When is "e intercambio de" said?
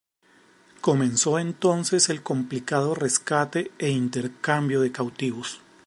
3.77-4.91